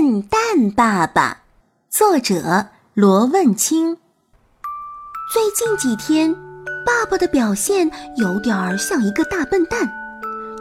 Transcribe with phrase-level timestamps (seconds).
[0.00, 1.42] 笨蛋爸爸，
[1.90, 3.98] 作者罗问清。
[5.30, 6.34] 最近几天，
[6.86, 9.86] 爸爸的表现有点儿像一个大笨蛋，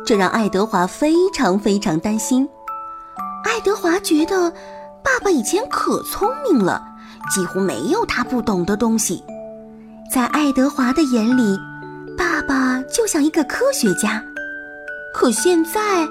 [0.06, 2.50] 这让爱德华非常非常担心。
[3.46, 4.52] 爱德华觉得
[5.02, 6.86] 爸爸以前可聪明了，
[7.34, 9.24] 几乎没有他不懂的东西。
[10.14, 11.58] 在爱德华的眼里，
[12.18, 14.22] 爸爸就像一个科学家。
[15.16, 16.06] 可现在，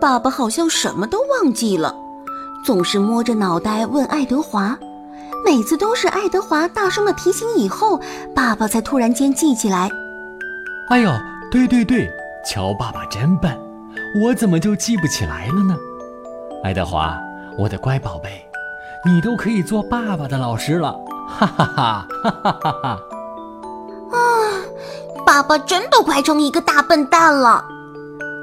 [0.00, 1.94] 爸爸好像什么都忘记了。
[2.64, 4.78] 总是摸着脑袋问爱德华，
[5.44, 8.00] 每次都是爱德华大声的提醒以后，
[8.34, 9.90] 爸爸才突然间记起来。
[10.88, 11.10] 哎呦，
[11.50, 12.08] 对对对，
[12.46, 13.58] 乔爸爸真笨，
[14.22, 15.76] 我怎么就记不起来了呢？
[16.62, 17.18] 爱德华，
[17.58, 18.46] 我的乖宝贝，
[19.04, 20.92] 你都可以做爸爸的老师了，
[21.26, 22.88] 哈哈哈哈哈哈哈！
[24.12, 24.18] 啊，
[25.26, 27.64] 爸爸真的快成一个大笨蛋了。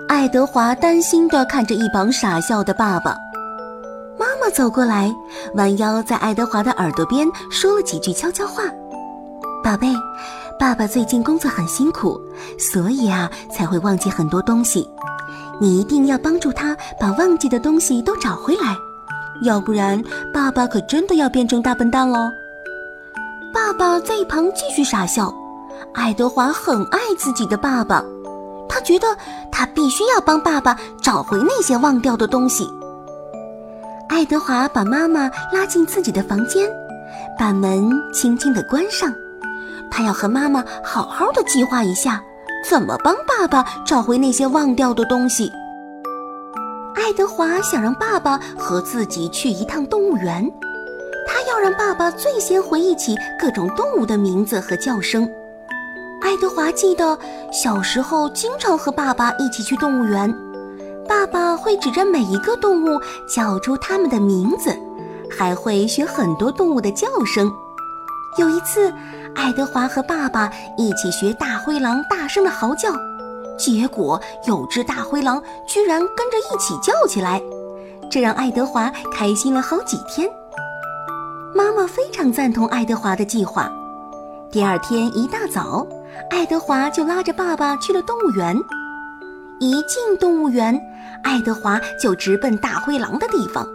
[0.09, 3.15] 爱德华担心的看着一旁傻笑的爸爸。
[4.49, 5.13] 走过来，
[5.55, 8.63] 弯腰在爱德华的耳朵边说了几句悄悄话
[9.63, 9.87] ：“宝贝，
[10.59, 12.19] 爸爸最近工作很辛苦，
[12.57, 14.87] 所以啊才会忘记很多东西。
[15.59, 18.75] 你一定要帮助他把忘记的东西都找回来，
[19.43, 20.01] 要不然
[20.33, 22.19] 爸爸可真的要变成大笨蛋喽。”
[23.53, 25.33] 爸爸在一旁继续傻笑。
[25.93, 28.03] 爱德华很爱自己的爸爸，
[28.67, 29.07] 他觉得
[29.51, 32.69] 他必须要帮爸爸找回那些忘掉的东西。
[34.09, 36.69] 爱德华把妈妈拉进自己的房间，
[37.37, 39.13] 把门轻轻地关上。
[39.89, 42.21] 他要和妈妈好好的计划一下，
[42.67, 45.51] 怎么帮爸爸找回那些忘掉的东西。
[46.95, 50.51] 爱德华想让爸爸和自己去一趟动物园，
[51.25, 55.29] 他要让爸爸最先回忆起各种动物的名字和叫声。
[56.21, 57.17] 爱德华记得
[57.53, 60.35] 小时候经常和爸爸一起去动物园。
[61.09, 64.77] 爸爸会指着每一个动物叫出它们的名字，
[65.27, 67.51] 还会学很多动物的叫声。
[68.37, 68.93] 有一次，
[69.33, 72.93] 爱德华和爸爸一起学大灰狼大声的嚎叫，
[73.57, 77.41] 结果有只大灰狼居然跟着一起叫起来，
[78.11, 80.29] 这让爱德华开心了好几天。
[81.55, 83.67] 妈妈非常赞同爱德华的计划。
[84.51, 85.87] 第二天一大早，
[86.29, 88.55] 爱德华就拉着爸爸去了动物园。
[89.59, 90.79] 一进动物园，
[91.23, 93.65] 爱德华就直奔大灰狼的地方。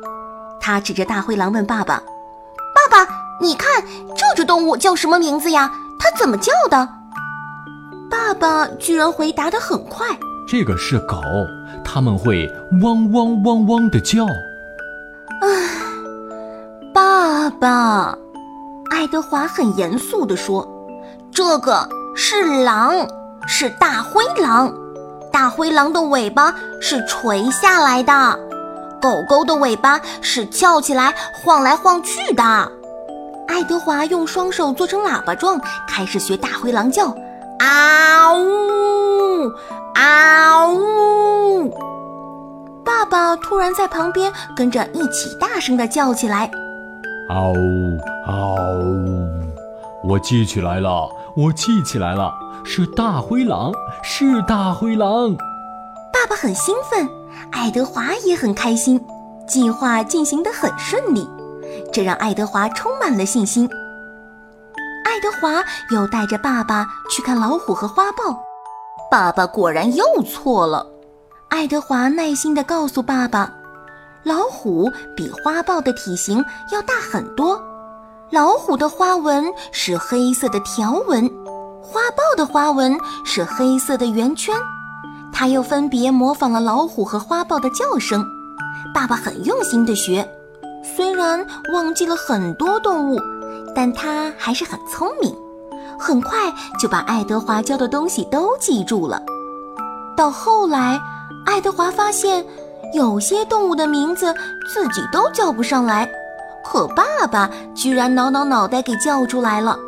[0.61, 2.03] 他指着大灰狼问爸爸
[2.75, 3.11] ：“爸爸，
[3.41, 3.83] 你看
[4.17, 5.71] 这只动物叫什么名字呀？
[5.99, 6.89] 它怎么叫的？”
[8.11, 10.07] 爸爸居然回答得很快
[10.49, 11.21] ：“这个是狗，
[11.85, 12.51] 它们会
[12.83, 14.25] 汪汪汪汪的叫。”
[15.43, 15.49] 唉，
[16.95, 18.17] 爸爸，
[18.91, 20.67] 爱德华很严肃地说
[21.33, 23.07] ：“这个是狼，
[23.47, 24.73] 是大灰狼。”
[25.35, 28.13] 大灰狼的尾巴是垂下来的，
[29.03, 32.43] 狗狗的尾巴是翘起来晃来晃去的。
[33.49, 37.13] 爱德华用双手做成喇叭状，开始学大灰狼叫：
[37.59, 39.51] 啊呜，
[39.97, 41.69] 啊呜！
[42.85, 46.49] 爸爸突然在旁边跟着一起大声地叫起来：
[47.29, 49.24] 啊呜，啊呜！
[50.07, 52.33] 我记起来了，我记起来了。
[52.63, 53.73] 是大灰狼，
[54.03, 55.35] 是大灰狼。
[56.13, 57.09] 爸爸很兴奋，
[57.53, 59.03] 爱德华也很开心，
[59.47, 61.27] 计划进行得很顺利，
[61.93, 63.69] 这让爱德华充满了信心。
[65.07, 68.39] 爱德华又带着爸爸去看老虎和花豹，
[69.11, 70.87] 爸爸果然又错了。
[71.49, 73.51] 爱德华耐心地告诉爸爸，
[74.23, 77.63] 老虎比花豹的体型要大很多，
[78.35, 81.23] 老虎的花纹是黑色的条纹。
[81.81, 84.53] 花豹的花纹是黑色的圆圈，
[85.33, 88.27] 他又分别模仿了老虎和花豹的叫声。
[88.93, 90.29] 爸爸很用心地学，
[90.83, 93.21] 虽然忘记了很多动物，
[93.73, 95.33] 但他还是很聪明，
[95.97, 99.23] 很快就把爱德华教的东西都记住了。
[100.17, 101.01] 到后来，
[101.47, 102.45] 爱德华发现
[102.95, 104.35] 有些动物的名字
[104.73, 106.11] 自己都叫不上来，
[106.65, 109.79] 可爸爸居然挠挠脑袋给叫出来了。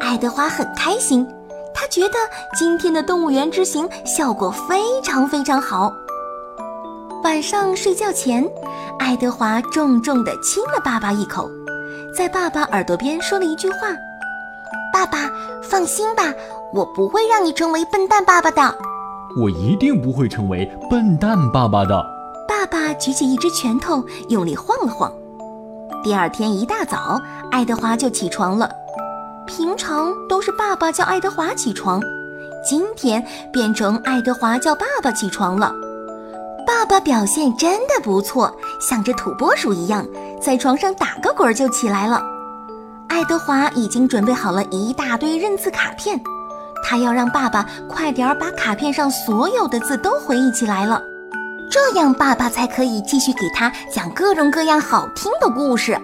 [0.00, 1.26] 爱德华很开心，
[1.74, 2.14] 他觉得
[2.58, 5.92] 今天的动物园之行效果非常非常好。
[7.22, 8.46] 晚上睡觉前，
[8.98, 11.50] 爱德华重重地亲了爸爸一口，
[12.16, 13.76] 在爸爸耳朵边说了一句话
[14.92, 15.30] ：“爸爸，
[15.62, 16.22] 放心吧，
[16.72, 18.74] 我不会让你成为笨蛋爸爸的。
[19.40, 22.04] 我一定不会成为笨蛋爸爸的。”
[22.46, 25.12] 爸爸举起一只拳头，用力晃了晃。
[26.06, 27.20] 第二天一大早，
[27.50, 28.70] 爱德华就起床了。
[29.44, 32.00] 平常都是爸爸叫爱德华起床，
[32.64, 33.20] 今天
[33.52, 35.74] 变成爱德华叫爸爸起床了。
[36.64, 40.06] 爸爸表现真的不错，像只土拨鼠一样，
[40.40, 42.22] 在床上打个滚就起来了。
[43.08, 46.20] 爱德华已经准备好了一大堆认字卡片，
[46.84, 51.02] 他要让爸爸快点儿把卡片上所有的字都回忆起来了，
[51.70, 55.98] 这样爸爸才可以继续给他讲各种各样好听的故事。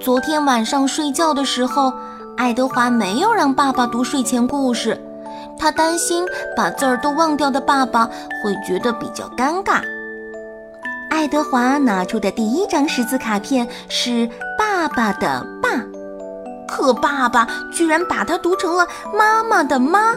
[0.00, 1.92] 昨天晚上睡觉的时候，
[2.36, 4.98] 爱德华没有让爸爸读睡前故事。
[5.58, 6.24] 他担心
[6.56, 8.08] 把字儿都忘掉的爸爸
[8.42, 9.80] 会觉得比较尴尬。
[11.10, 14.28] 爱德华拿出的第一张识字卡片是
[14.58, 15.68] 爸爸的“爸”，
[16.66, 20.14] 可爸爸居然把它读成了妈妈的“妈”。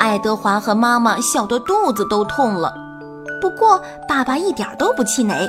[0.00, 2.74] 爱德华和妈妈笑得肚子都痛了。
[3.40, 5.48] 不过爸爸一点都不气馁。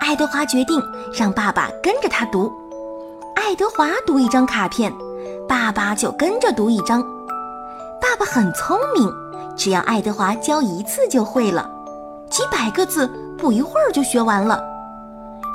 [0.00, 2.50] 爱德华决定让爸爸跟着他读。
[3.36, 4.92] 爱德华读一张卡片，
[5.48, 7.02] 爸爸就跟着读一张。
[8.00, 9.12] 爸爸很聪明，
[9.56, 11.70] 只要爱德华教一次就会了。
[12.30, 14.62] 几百个字不一会儿就学完了。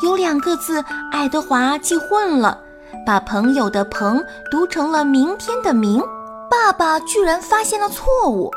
[0.04, 2.60] 有两个字爱德华记混了，
[3.06, 4.22] 把朋友的“朋”
[4.52, 6.04] 读成了明天的“明”。
[6.52, 8.52] 爸爸居然发现了错误。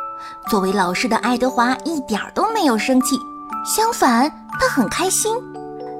[0.48, 3.16] 作为老师的爱德华一点都没有生气，
[3.64, 5.36] 相反，他很开心。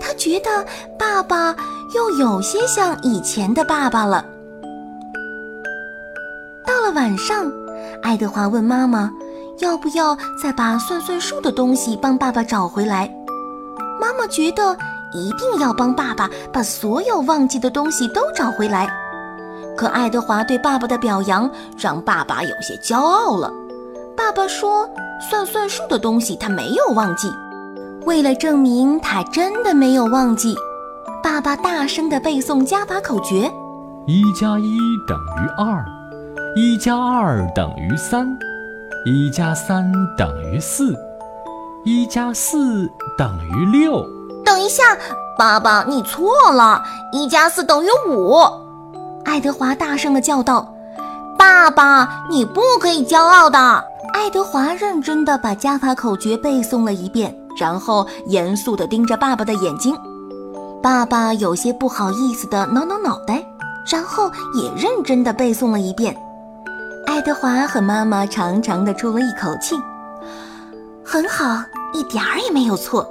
[0.01, 0.65] 他觉得
[0.99, 1.55] 爸爸
[1.95, 4.25] 又有些像以前的爸爸了。
[6.67, 7.51] 到了晚上。
[8.03, 9.11] 爱德华问妈妈
[9.61, 13.13] ：“要不要再把算算数的东西帮爸爸找回来？”
[14.01, 14.77] 妈妈觉得
[15.13, 18.89] 一定要帮爸爸把所有忘记的东西都找回来。
[19.77, 23.53] 可爱德华对爸爸的表扬让爸爸有些骄傲了。
[24.19, 24.91] 爸爸说
[25.31, 27.33] ：“算算数的东西他没有忘记。”
[28.05, 30.57] 为了证明他真的没有忘记，
[31.23, 33.49] 爸爸大声地背诵加法口诀
[34.09, 34.77] ：“一加一
[35.07, 35.85] 等于二。”
[36.57, 38.37] 一加二等于三，
[39.05, 40.97] 一加三等于四，
[41.85, 44.05] 一加四等于六。
[44.45, 44.83] 等一下，
[45.39, 46.83] 爸爸，你错了，
[47.13, 48.37] 一加四等于五。
[49.25, 50.75] 爱德华大声地叫道
[51.39, 53.85] ：“爸爸，你不可以骄傲的。”
[54.19, 59.97] 爱德华认真的把加法口诀背诵了一遍，然后严肃的盯着爸爸的眼睛。
[60.83, 63.41] 爸爸有些不好意思的挠挠脑袋，
[63.87, 66.15] 然后也认真的背诵了一遍。
[67.07, 69.77] 爱德华和妈妈长长的出了一口气，
[71.05, 71.63] 很 好，
[71.95, 73.09] 一点儿也没有错。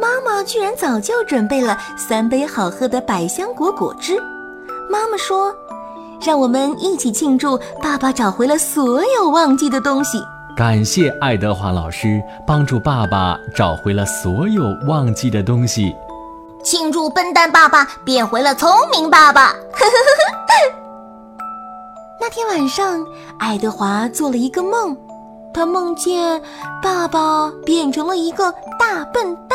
[0.00, 4.18] 妈妈居然早就准备了三杯好喝的百香果果汁。
[4.90, 5.54] 妈妈说
[6.22, 10.22] ：“让我们一起庆祝爸爸找回了所有忘记的东西。”
[10.56, 15.94] 感谢爱德华老师帮助爸爸找回了所有忘记的东西。
[16.62, 19.52] 庆祝笨蛋爸爸变回了聪明爸爸。
[22.20, 23.02] 那天晚上，
[23.38, 24.94] 爱德华做了一个梦，
[25.54, 26.42] 他梦见
[26.82, 29.49] 爸爸变成了一个大笨蛋。